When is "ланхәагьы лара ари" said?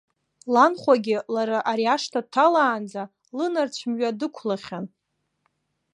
0.53-1.85